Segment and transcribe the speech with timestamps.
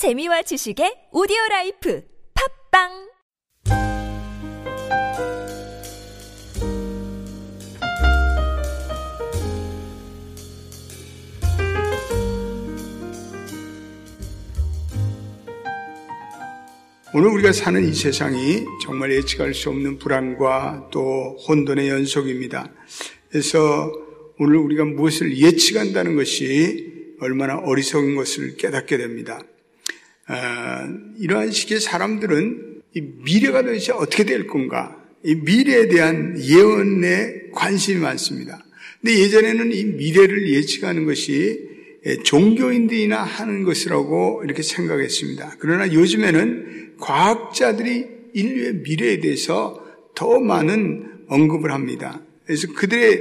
[0.00, 2.02] 재미와 지식의 오디오 라이프
[2.72, 2.88] 팟빵
[17.14, 22.72] 오늘 우리가 사는 이 세상이 정말 예측할 수 없는 불안과 또 혼돈의 연속입니다.
[23.28, 23.92] 그래서
[24.38, 29.42] 오늘 우리가 무엇을 예측한다는 것이 얼마나 어리석은 것을 깨닫게 됩니다.
[30.32, 30.88] 아,
[31.18, 34.96] 이러한 식의 사람들은 이 미래가 도대체 어떻게 될 건가?
[35.24, 38.64] 이 미래에 대한 예언에 관심이 많습니다.
[39.00, 41.68] 근데 예전에는 이 미래를 예측하는 것이
[42.24, 45.56] 종교인들이나 하는 것이라고 이렇게 생각했습니다.
[45.58, 49.84] 그러나 요즘에는 과학자들이 인류의 미래에 대해서
[50.14, 52.22] 더 많은 언급을 합니다.
[52.46, 53.20] 그래서 그들의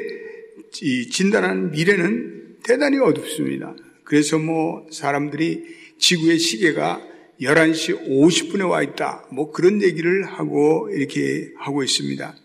[0.72, 3.76] 진단하는 미래는 대단히 어둡습니다.
[4.04, 7.06] 그래서 뭐 사람들이 지구의 시계가
[7.42, 9.28] 11시 50분에 와 있다.
[9.32, 12.36] 뭐 그런 얘기를 하고 이렇게 하고 있습니다.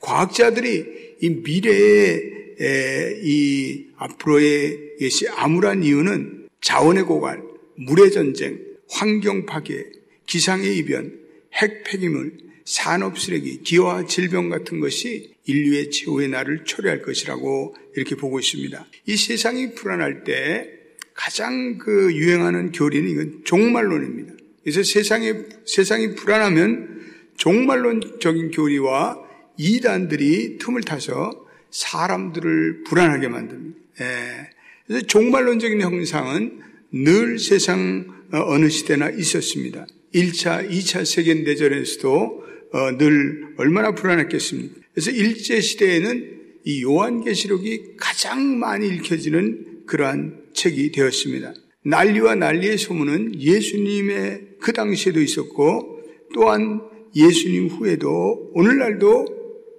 [0.00, 7.42] 과학자들이 이 미래의 이 앞으로의 것이 암울한 이유는 자원의 고갈,
[7.76, 9.84] 물의 전쟁, 환경 파괴,
[10.26, 11.18] 기상의 이변,
[11.54, 18.38] 핵 폐기물, 산업 쓰레기, 기와 질병 같은 것이 인류의 최후의 날을 초래할 것이라고 이렇게 보고
[18.38, 18.86] 있습니다.
[19.06, 20.70] 이 세상이 불안할 때
[21.14, 24.34] 가장 그 유행하는 교리는 이건 종말론입니다.
[24.62, 25.34] 그래서 세상에,
[25.66, 27.00] 세상이 불안하면
[27.36, 29.18] 종말론적인 교리와
[29.56, 33.78] 이단들이 틈을 타서 사람들을 불안하게 만듭니다.
[34.00, 34.50] 예.
[34.86, 36.60] 그래서 종말론적인 형상은
[36.92, 39.86] 늘 세상 어, 어느 시대나 있었습니다.
[40.14, 44.80] 1차, 2차 세계대전에서도 어, 늘 얼마나 불안했겠습니까?
[44.92, 51.54] 그래서 일제시대에는 이 요한계시록이 가장 많이 읽혀지는 그러한 책이 되었습니다.
[51.84, 56.00] 난리와 난리의 소문은 예수님의 그 당시에도 있었고
[56.32, 56.80] 또한
[57.14, 59.26] 예수님 후에도 오늘날도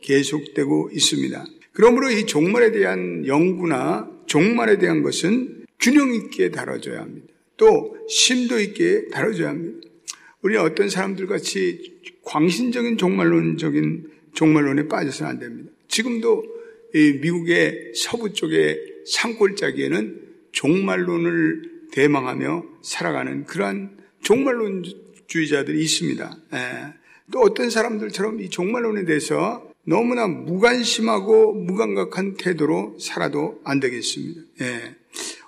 [0.01, 1.45] 계속되고 있습니다.
[1.73, 7.27] 그러므로 이 종말에 대한 연구나 종말에 대한 것은 균형 있게 다뤄져야 합니다.
[7.57, 9.89] 또 심도 있게 다뤄져야 합니다.
[10.41, 15.71] 우리는 어떤 사람들 같이 광신적인 종말론적인 종말론에 빠져서는 안 됩니다.
[15.87, 16.43] 지금도
[16.93, 20.24] 미국의 서부 쪽의 산골짜기에는
[20.55, 26.37] 종말론을 대망하며 살아가는 그러한 종말론주의자들이 있습니다.
[26.53, 26.93] 예.
[27.31, 34.41] 또 어떤 사람들처럼 이 종말론에 대해서 너무나 무관심하고 무감각한 태도로 살아도 안 되겠습니다.
[34.61, 34.95] 예.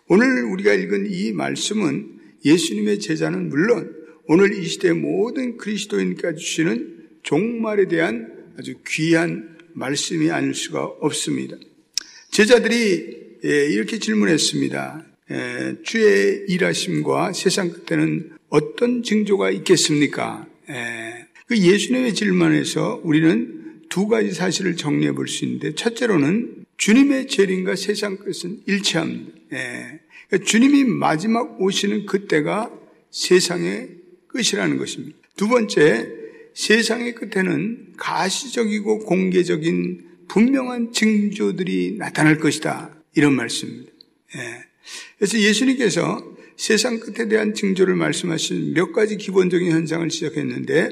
[0.08, 7.88] 오늘 우리가 읽은 이 말씀은 예수님의 제자는 물론 오늘 이 시대 모든 그리스도인까지 주시는 종말에
[7.88, 11.56] 대한 아주 귀한 말씀이 아닐 수가 없습니다.
[12.32, 15.06] 제자들이 예, 이렇게 질문했습니다.
[15.32, 20.48] 예, 주의 일하심과 세상 끝에는 어떤 징조가 있겠습니까?
[20.70, 27.76] 예, 그 예수님의 질문에서 우리는 두 가지 사실을 정리해 볼 수 있는데 첫째로는 주님의 재림과
[27.76, 29.32] 세상 끝은 일치합니다.
[29.54, 30.00] 예.
[30.28, 32.72] 그러니까 주님이 마지막 오시는 그때가
[33.12, 33.90] 세상의
[34.28, 35.18] 끝이라는 것입니다.
[35.36, 36.10] 두 번째,
[36.54, 42.97] 세상의 끝에는 가시적이고 공개적인 분명한 징조들이 나타날 것이다.
[43.18, 43.92] 이런 말씀입니다.
[44.36, 44.64] 예.
[45.18, 50.92] 그래서 예수님께서 세상 끝에 대한 징조를 말씀하신 몇 가지 기본적인 현상을 시작했는데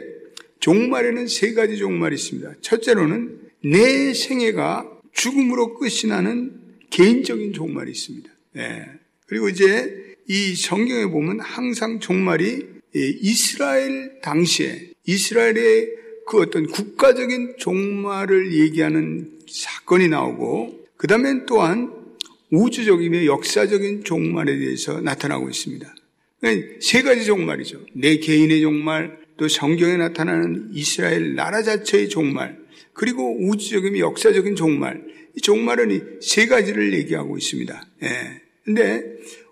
[0.59, 2.55] 종말에는 세 가지 종말이 있습니다.
[2.61, 6.59] 첫째로는 내 생애가 죽음으로 끝이 나는
[6.89, 8.29] 개인적인 종말이 있습니다.
[8.53, 8.85] 네.
[9.27, 15.89] 그리고 이제 이 성경에 보면 항상 종말이 이스라엘 당시에 이스라엘의
[16.27, 22.04] 그 어떤 국가적인 종말을 얘기하는 사건이 나오고 그 다음엔 또한
[22.51, 25.95] 우주적이며 역사적인 종말에 대해서 나타나고 있습니다.
[26.39, 27.81] 그러니까 세 가지 종말이죠.
[27.93, 32.57] 내 개인의 종말, 또 성경에 나타나는 이스라엘 나라 자체의 종말,
[32.93, 35.03] 그리고 우주적인 역사적인 종말,
[35.35, 37.87] 이 종말은 이 세 가지를 얘기하고 있습니다.
[38.03, 38.41] 예.
[38.63, 39.03] 근데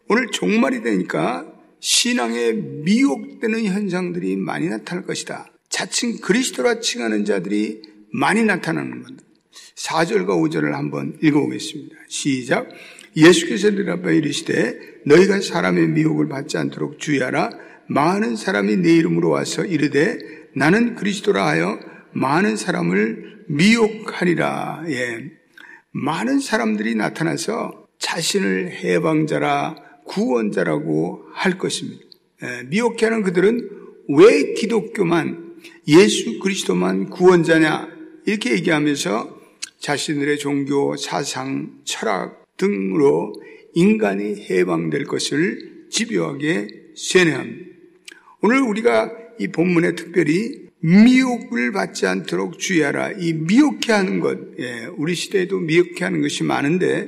[0.10, 5.52] 오늘 종말이 되니까 신앙에 미혹되는 현상들이 많이 나타날 것이다.
[5.70, 7.82] 자칭 그리스도라 칭하는 자들이
[8.12, 9.24] 많이 나타나는 겁니다.
[9.76, 11.96] 4절과 5절을 한번 읽어보겠습니다.
[12.08, 12.70] 시작.
[13.16, 17.52] 예수께서 대답하여 이르시되 너희가 사람의 미혹을 받지 않도록 주의하라.
[17.88, 20.18] 많은 사람이 내 이름으로 와서 이르되
[20.56, 21.80] 나는 그리스도라 하여
[22.14, 24.86] 많은 사람을 미혹하리라.
[24.88, 25.32] 예.
[25.92, 32.04] 많은 사람들이 나타나서 자신을 해방자라 구원자라고 할 것입니다.
[32.44, 32.64] 예.
[32.68, 33.70] 미혹해 하는 그들은
[34.10, 35.54] 왜 기독교만
[35.88, 37.90] 예수 그리스도만 구원자냐
[38.26, 39.43] 이렇게 얘기하면서
[39.84, 43.34] 자신들의 종교, 사상, 철학 등으로
[43.74, 47.66] 인간이 해방될 것을 집요하게 세뇌합니다.
[48.42, 53.12] 오늘 우리가 이 본문에 특별히 미혹을 받지 않도록 주의하라.
[53.20, 57.08] 이 미혹해 하는 것, 예, 우리 시대에도 미혹해 하는 것이 많은데,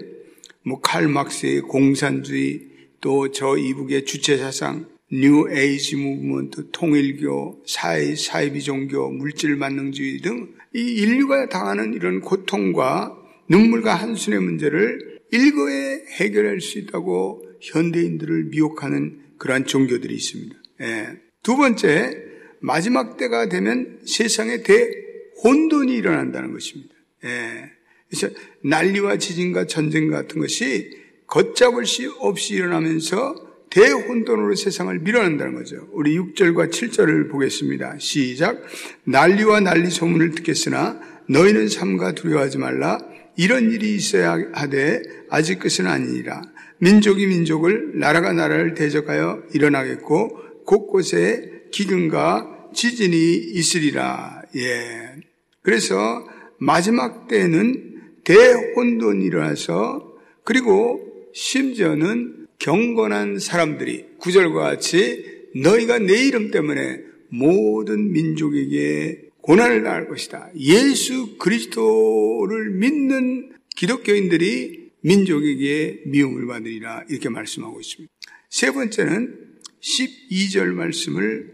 [0.63, 2.67] 뭐, 칼 막스의 공산주의,
[2.99, 10.81] 또 저 이북의 주체사상, New Age Movement, 통일교, 사회, 사이비 종교, 물질 만능주의 등 이
[10.81, 13.17] 인류가 당하는 이런 고통과
[13.47, 20.55] 눈물과 한숨의 문제를 일거에 해결할 수 있다고 현대인들을 미혹하는 그러한 종교들이 있습니다.
[20.81, 21.07] 예.
[21.41, 22.21] 두 번째,
[22.59, 26.93] 마지막 때가 되면 세상에 대혼돈이 일어난다는 것입니다.
[27.23, 27.71] 예.
[28.09, 28.27] 그래서
[28.61, 30.91] 난리와 지진과 전쟁 같은 것이
[31.27, 33.33] 걷잡을 수 없이 일어나면서
[33.75, 35.89] 대혼돈으로 세상을 밀어낸다는 거죠.
[35.91, 37.97] 우리 6절과 7절을 보겠습니다.
[37.99, 38.63] 시작.
[39.03, 42.97] 난리와 난리 소문을 듣겠으나 너희는 삼가 두려워하지 말라.
[43.35, 46.41] 이런 일이 있어야 하되 아직 끝은 아니니라.
[46.77, 54.41] 민족이 민족을 나라가 나라를 대적하여 일어나겠고 곳곳에 기근과 지진이 있으리라.
[54.55, 55.15] 예.
[55.61, 56.25] 그래서
[56.59, 60.13] 마지막 때는 대혼돈이 일어나서
[60.45, 61.01] 그리고
[61.33, 65.25] 심지어는 경건한 사람들이 구절과 같이
[65.55, 66.99] 너희가 내 이름 때문에
[67.29, 70.49] 모든 민족에게 고난을 당할 것이다.
[70.57, 78.11] 예수 그리스도를 믿는 기독교인들이 민족에게 미움을 받으리라 이렇게 말씀하고 있습니다.
[78.49, 79.37] 세 번째는
[79.81, 81.51] 12절 말씀을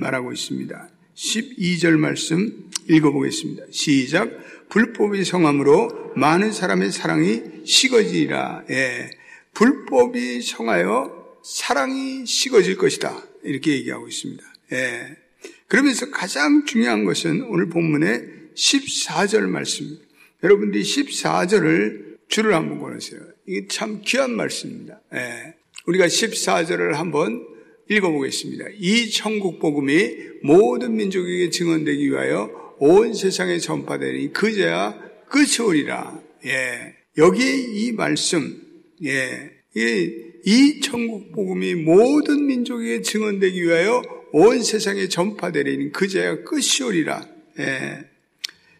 [0.00, 0.88] 말하고 있습니다.
[1.14, 3.64] 12절 말씀 읽어보겠습니다.
[3.70, 4.30] 시작.
[4.70, 8.64] 불법이 성함으로 많은 사람의 사랑이 식어지리라.
[8.70, 9.10] 예.
[9.58, 13.24] 불법이 성하여 사랑이 식어질 것이다.
[13.42, 14.44] 이렇게 얘기하고 있습니다.
[14.70, 15.16] 예.
[15.66, 18.22] 그러면서 가장 중요한 것은 오늘 본문의
[18.54, 20.04] 14절 말씀입니다.
[20.44, 23.20] 여러분들이 14절을 줄을 한번 보내세요.
[23.46, 25.00] 이게 참 귀한 말씀입니다.
[25.14, 25.54] 예.
[25.86, 27.44] 우리가 14절을 한번
[27.90, 28.64] 읽어보겠습니다.
[28.78, 34.96] 이 천국 복음이 모든 민족에게 증언되기 위하여 온 세상에 전파되니 그제야
[35.28, 36.22] 끝이 오리라.
[36.44, 36.94] 예.
[37.16, 38.67] 여기에 이 말씀,
[39.04, 39.50] 예.
[39.74, 40.12] 이,
[40.44, 44.02] 이 천국 복음이 모든 민족에게 증언되기 위하여
[44.32, 47.26] 온 세상에 전파되리니 그제야 끝이 오리라.
[47.58, 48.04] 예.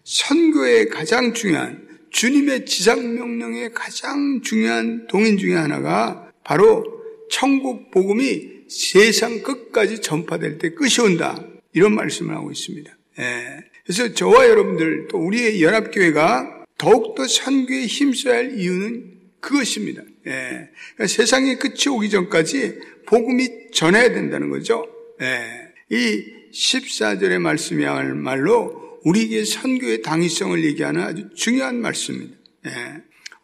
[0.05, 6.85] 선교의 가장 중요한 주님의 지상 명령의 가장 중요한 동인 중의 하나가 바로
[7.31, 11.44] 천국 복음이 세상 끝까지 전파될 때 끝이 온다.
[11.73, 12.91] 이런 말씀을 하고 있습니다.
[13.19, 13.59] 예.
[13.85, 20.02] 그래서 저와 여러분들 또 우리의 연합교회가 더욱더 선교에 힘써야 할 이유는 그것입니다.
[20.26, 20.70] 예.
[20.94, 24.87] 그러니까 세상의 끝이 오기 전까지 복음이 전해야 된다는 거죠.
[25.20, 25.69] 예.
[25.90, 32.37] 이 14절의 말씀이야말로 우리에게 선교의 당위성을 얘기하는 아주 중요한 말씀입니다.
[32.67, 32.70] 예.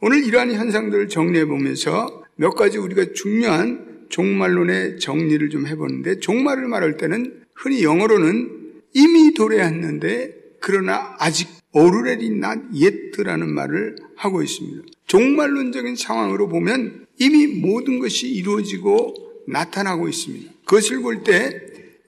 [0.01, 6.97] 오늘 이러한 현상들을 정리해 보면서 몇 가지 우리가 중요한 종말론의 정리를 좀 해보는데 종말을 말할
[6.97, 14.83] 때는 흔히 영어로는 이미 도래했는데 그러나 아직 오르레리 낫 예트라는 말을 하고 있습니다.
[15.07, 19.15] 종말론적인 상황으로 보면 이미 모든 것이 이루어지고
[19.47, 20.53] 나타나고 있습니다.
[20.65, 21.61] 그것을 볼 때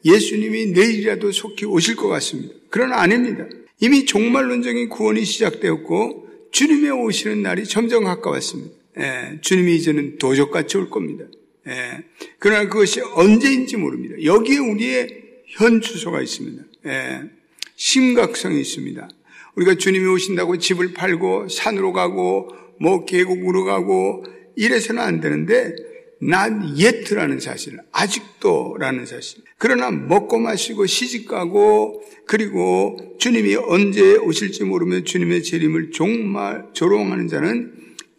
[0.05, 2.55] 예수님이 내일이라도 속히 오실 것 같습니다.
[2.71, 3.45] 그러나 아닙니다.
[3.81, 8.73] 이미 종말론적인 구원이 시작되었고 주님의 오시는 날이 점점 가까웠습니다.
[8.99, 11.25] 예, 주님이 이제는 도적같이 올 겁니다.
[11.67, 12.05] 예,
[12.39, 14.15] 그러나 그것이 언제인지 모릅니다.
[14.23, 16.63] 여기에 우리의 현 주소가 있습니다.
[16.87, 17.23] 예,
[17.75, 19.09] 심각성이 있습니다.
[19.57, 22.49] 우리가 주님이 오신다고 집을 팔고 산으로 가고
[22.81, 25.75] 뭐 계곡으로 가고 이래서는 안 되는데
[26.21, 29.43] 난 예트라는 사실, 아직도라는 사실.
[29.59, 37.73] 그러나 먹고 마시고 시집가고 그리고 주님이 언제 오실지 모르면 주님의 재림을 종말 조롱하는 자는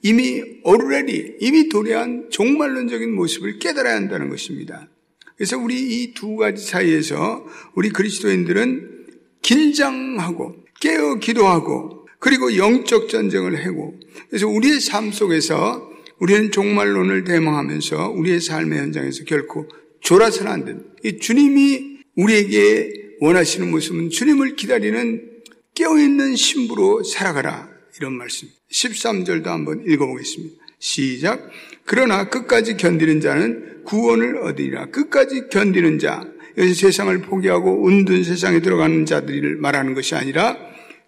[0.03, 4.87] 이미 어루레리 이미 도래한 종말론적인 모습을 깨달아야 한다는 것입니다.
[5.35, 9.07] 그래서 우리 이 두 가지 사이에서 우리 그리스도인들은
[9.41, 18.41] 긴장하고 깨어 기도하고 그리고 영적 전쟁을 하고 그래서 우리의 삶 속에서 우리는 종말론을 대망하면서 우리의
[18.41, 19.67] 삶의 현장에서 결코
[20.01, 20.83] 졸아서는 안 된다.
[21.03, 25.37] 이 주님이 우리에게 원하시는 모습은 주님을 기다리는
[25.75, 27.69] 깨어있는 신부로 살아가라.
[27.97, 28.47] 이런 말씀.
[28.71, 30.55] 13절도 한번 읽어보겠습니다.
[30.79, 31.49] 시작.
[31.85, 34.87] 그러나 끝까지 견디는 자는 구원을 얻으리라.
[34.87, 36.25] 끝까지 견디는 자.
[36.57, 40.57] 여기서 세상을 포기하고 운둔 세상에 들어가는 자들을 말하는 것이 아니라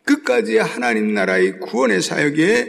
[0.05, 2.67] 끝까지 하나님 나라의 구원의 사역에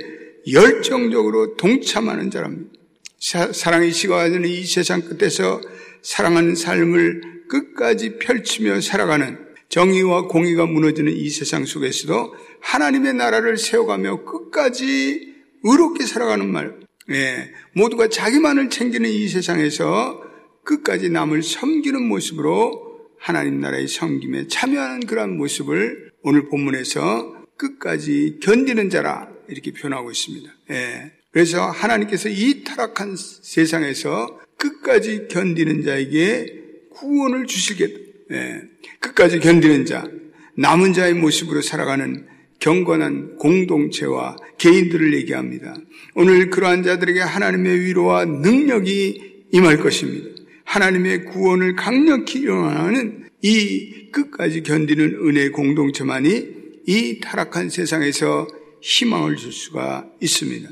[0.52, 2.70] 열정적으로 동참하는 자랍니다.
[3.18, 5.60] 사랑이 식어가는 이 세상 끝에서
[6.02, 15.34] 사랑하는 삶을 끝까지 펼치며 살아가는 정의와 공의가 무너지는 이 세상 속에서도 하나님의 나라를 세워가며 끝까지
[15.62, 16.80] 의롭게 살아가는 말.
[17.10, 20.29] 예, 모두가 자기만을 챙기는 이 세상에서
[20.64, 29.28] 끝까지 남을 섬기는 모습으로 하나님 나라의 섬김에 참여하는 그러한 모습을 오늘 본문에서 끝까지 견디는 자라
[29.48, 30.50] 이렇게 표현하고 있습니다.
[30.70, 31.12] 예.
[31.32, 37.98] 그래서 하나님께서 이 타락한 세상에서 끝까지 견디는 자에게 구원을 주시겠다.
[38.32, 38.62] 예.
[39.00, 40.08] 끝까지 견디는 자,
[40.56, 42.26] 남은 자의 모습으로 살아가는
[42.58, 45.74] 경건한 공동체와 개인들을 얘기합니다.
[46.14, 50.39] 오늘 그러한 자들에게 하나님의 위로와 능력이 임할 것입니다.
[50.70, 56.48] 하나님의 구원을 강력히 일어나는 이 끝까지 견디는 은혜 공동체만이
[56.86, 58.46] 이 타락한 세상에서
[58.80, 60.70] 희망을 줄 수가 있습니다.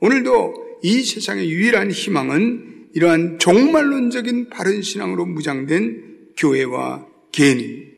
[0.00, 7.92] 오늘도 이 세상의 유일한 희망은 이러한 종말론적인 바른 신앙으로 무장된 교회와 개인.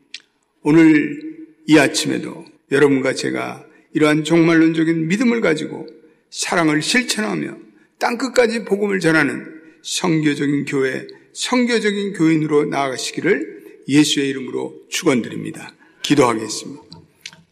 [0.61, 1.21] 오늘
[1.67, 5.87] 이 아침에도 여러분과 제가 이러한 종말론적인 믿음을 가지고
[6.29, 7.57] 사랑을 실천하며
[7.97, 9.45] 땅끝까지 복음을 전하는
[9.81, 15.73] 성교적인 교회, 성교적인 교인으로 나아가시기를 예수의 이름으로 축원드립니다.
[16.03, 16.83] 기도하겠습니다.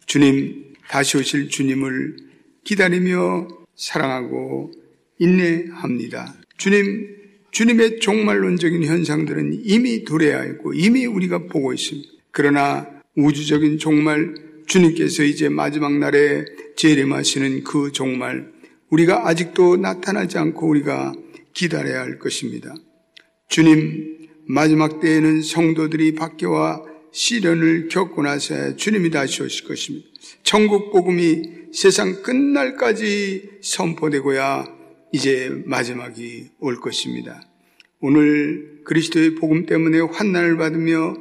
[0.05, 2.17] 주님, 다시 오실 주님을
[2.63, 4.71] 기다리며 사랑하고
[5.19, 6.35] 인내합니다.
[6.57, 7.15] 주님,
[7.51, 12.07] 주님의 종말론적인 현상들은 이미 도래하였고 이미 우리가 보고 있습니다.
[12.31, 14.35] 그러나 우주적인 종말,
[14.67, 18.51] 주님께서 이제 마지막 날에 재림하시는 그 종말,
[18.89, 21.13] 우리가 아직도 나타나지 않고 우리가
[21.53, 22.75] 기다려야 할 것입니다.
[23.49, 30.07] 주님, 마지막 때에는 성도들이 밖에와 시련을 겪고 나서 주님이 다시 오실 것입니다.
[30.43, 34.67] 천국 복음이 세상 끝날까지 선포되고야
[35.13, 37.41] 이제 마지막이 올 것입니다.
[37.99, 41.15] 오늘 그리스도의 복음 때문에 환난을 받으며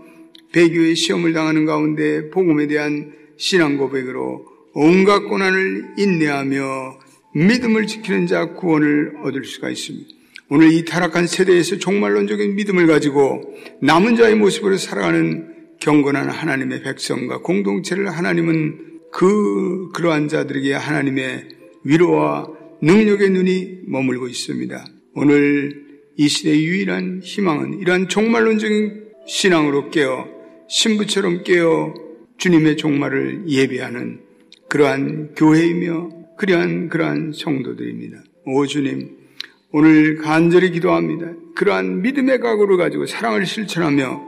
[0.52, 6.99] 배교의 시험을 당하는 가운데 복음에 대한 신앙 고백으로 온갖 고난을 인내하며
[7.35, 10.16] 믿음을 지키는 자 구원을 얻을 수가 있습니다.
[10.49, 18.09] 오늘 이 타락한 세대에서 종말론적인 믿음을 가지고 남은 자의 모습으로 살아가는 경건한 하나님의 백성과 공동체를
[18.11, 21.49] 하나님은 그 그러한 자들에게 하나님의
[21.85, 22.49] 위로와
[22.81, 24.87] 능력의 눈이 머물고 있습니다.
[25.15, 25.85] 오늘
[26.17, 30.29] 이 시대의 유일한 희망은 이러한 종말론적인 신앙으로 깨어
[30.69, 31.95] 신부처럼 깨어
[32.38, 34.21] 주님의 종말을 예배하는
[34.69, 38.23] 그러한 교회이며 그러한 그러한 성도들입니다.
[38.47, 39.25] 오 주님,
[39.73, 41.33] 오늘 간절히 기도합니다.
[41.55, 44.23] 그러한 믿음의 각오를 가지고 사랑을 실천하며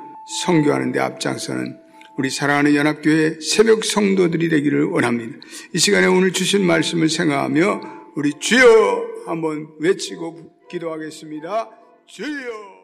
[0.44, 1.78] 성교하는 데 앞장서는
[2.18, 5.38] 우리 사랑하는 연합교회 새벽 성도들이 되기를 원합니다.
[5.72, 7.80] 이 시간에 오늘 주신 말씀을 생각하며
[8.16, 11.70] 우리 주여 한번 외치고 기도하겠습니다.
[12.06, 12.77] 주여!